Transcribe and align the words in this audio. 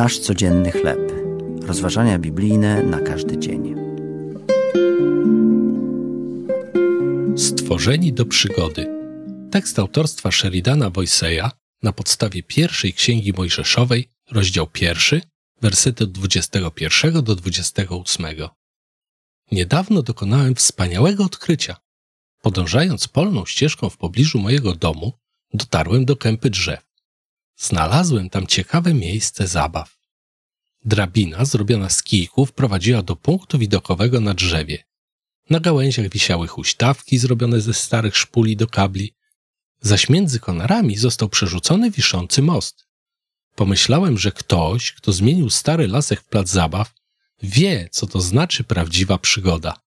Nasz 0.00 0.18
codzienny 0.18 0.72
chleb. 0.72 1.12
Rozważania 1.62 2.18
biblijne 2.18 2.82
na 2.82 3.00
każdy 3.00 3.38
dzień. 3.38 3.74
Stworzeni 7.36 8.12
do 8.12 8.26
przygody. 8.26 8.86
Tekst 9.50 9.78
autorstwa 9.78 10.30
Sheridana 10.30 10.90
Boyseya 10.90 11.50
na 11.82 11.92
podstawie 11.92 12.42
pierwszej 12.42 12.94
księgi 12.94 13.32
Mojżeszowej, 13.32 14.08
rozdział 14.30 14.66
pierwszy, 14.66 15.20
wersety 15.62 16.04
od 16.04 16.12
21 16.12 17.24
do 17.24 17.36
28. 17.36 18.26
Niedawno 19.52 20.02
dokonałem 20.02 20.54
wspaniałego 20.54 21.24
odkrycia. 21.24 21.76
Podążając 22.42 23.08
polną 23.08 23.46
ścieżką 23.46 23.90
w 23.90 23.96
pobliżu 23.96 24.38
mojego 24.38 24.74
domu, 24.74 25.12
dotarłem 25.54 26.04
do 26.04 26.16
kępy 26.16 26.50
drzew. 26.50 26.89
Znalazłem 27.60 28.30
tam 28.30 28.46
ciekawe 28.46 28.94
miejsce 28.94 29.46
zabaw. 29.46 29.98
Drabina 30.84 31.44
zrobiona 31.44 31.88
z 31.88 32.02
kijków 32.02 32.52
prowadziła 32.52 33.02
do 33.02 33.16
punktu 33.16 33.58
widokowego 33.58 34.20
na 34.20 34.34
drzewie. 34.34 34.84
Na 35.50 35.60
gałęziach 35.60 36.08
wisiały 36.08 36.48
huśtawki 36.48 37.18
zrobione 37.18 37.60
ze 37.60 37.74
starych 37.74 38.16
szpuli 38.16 38.56
do 38.56 38.66
kabli, 38.66 39.14
zaś 39.80 40.08
między 40.08 40.40
konarami 40.40 40.96
został 40.96 41.28
przerzucony 41.28 41.90
wiszący 41.90 42.42
most. 42.42 42.86
Pomyślałem, 43.54 44.18
że 44.18 44.32
ktoś, 44.32 44.92
kto 44.92 45.12
zmienił 45.12 45.50
stary 45.50 45.88
lasek 45.88 46.20
w 46.20 46.24
plac 46.24 46.48
zabaw, 46.48 46.94
wie, 47.42 47.88
co 47.92 48.06
to 48.06 48.20
znaczy 48.20 48.64
prawdziwa 48.64 49.18
przygoda. 49.18 49.80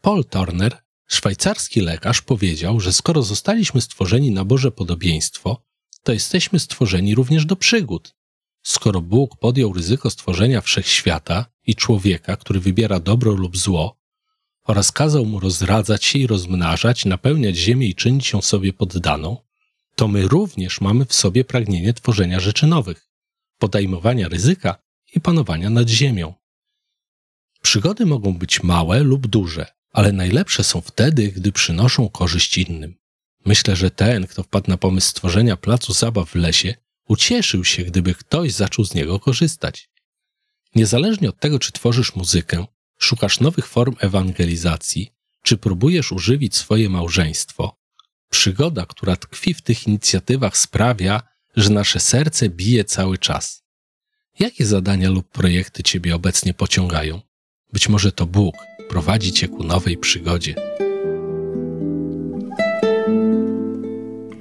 Paul 0.00 0.24
Turner, 0.24 0.82
szwajcarski 1.06 1.80
lekarz, 1.80 2.22
powiedział, 2.22 2.80
że 2.80 2.92
skoro 2.92 3.22
zostaliśmy 3.22 3.80
stworzeni 3.80 4.30
na 4.30 4.44
Boże 4.44 4.70
podobieństwo, 4.72 5.66
to 6.06 6.12
jesteśmy 6.12 6.58
stworzeni 6.58 7.14
również 7.14 7.46
do 7.46 7.56
przygód. 7.56 8.14
Skoro 8.62 9.00
Bóg 9.00 9.36
podjął 9.36 9.72
ryzyko 9.72 10.10
stworzenia 10.10 10.60
wszechświata 10.60 11.46
i 11.66 11.74
człowieka, 11.74 12.36
który 12.36 12.60
wybiera 12.60 13.00
dobro 13.00 13.32
lub 13.32 13.56
zło, 13.56 13.98
oraz 14.64 14.92
kazał 14.92 15.26
mu 15.26 15.40
rozradzać 15.40 16.04
się 16.04 16.18
i 16.18 16.26
rozmnażać, 16.26 17.04
napełniać 17.04 17.56
ziemię 17.56 17.88
i 17.88 17.94
czynić 17.94 18.32
ją 18.32 18.42
sobie 18.42 18.72
poddaną, 18.72 19.36
to 19.96 20.08
my 20.08 20.28
również 20.28 20.80
mamy 20.80 21.04
w 21.04 21.14
sobie 21.14 21.44
pragnienie 21.44 21.94
tworzenia 21.94 22.40
rzeczy 22.40 22.66
nowych, 22.66 23.08
podejmowania 23.58 24.28
ryzyka 24.28 24.78
i 25.14 25.20
panowania 25.20 25.70
nad 25.70 25.88
ziemią. 25.88 26.34
Przygody 27.62 28.06
mogą 28.06 28.38
być 28.38 28.62
małe 28.62 29.02
lub 29.02 29.26
duże, 29.26 29.66
ale 29.92 30.12
najlepsze 30.12 30.64
są 30.64 30.80
wtedy, 30.80 31.32
gdy 31.32 31.52
przynoszą 31.52 32.08
korzyść 32.08 32.58
innym. 32.58 32.94
Myślę, 33.46 33.76
że 33.76 33.90
ten, 33.90 34.26
kto 34.26 34.42
wpadł 34.42 34.70
na 34.70 34.76
pomysł 34.76 35.08
stworzenia 35.08 35.56
placu 35.56 35.92
zabaw 35.92 36.30
w 36.30 36.34
lesie, 36.34 36.74
ucieszył 37.08 37.64
się, 37.64 37.82
gdyby 37.82 38.14
ktoś 38.14 38.52
zaczął 38.52 38.84
z 38.84 38.94
niego 38.94 39.20
korzystać. 39.20 39.90
Niezależnie 40.74 41.28
od 41.28 41.40
tego, 41.40 41.58
czy 41.58 41.72
tworzysz 41.72 42.16
muzykę, 42.16 42.66
szukasz 42.98 43.40
nowych 43.40 43.66
form 43.66 43.96
ewangelizacji, 44.00 45.12
czy 45.42 45.56
próbujesz 45.56 46.12
używić 46.12 46.56
swoje 46.56 46.88
małżeństwo, 46.88 47.78
przygoda, 48.30 48.86
która 48.86 49.16
tkwi 49.16 49.54
w 49.54 49.62
tych 49.62 49.86
inicjatywach, 49.86 50.56
sprawia, 50.56 51.22
że 51.56 51.70
nasze 51.70 52.00
serce 52.00 52.48
bije 52.48 52.84
cały 52.84 53.18
czas. 53.18 53.62
Jakie 54.38 54.66
zadania 54.66 55.10
lub 55.10 55.30
projekty 55.30 55.82
Ciebie 55.82 56.14
obecnie 56.14 56.54
pociągają? 56.54 57.20
Być 57.72 57.88
może 57.88 58.12
to 58.12 58.26
Bóg 58.26 58.56
prowadzi 58.88 59.32
Cię 59.32 59.48
ku 59.48 59.64
nowej 59.64 59.96
przygodzie. 59.96 60.54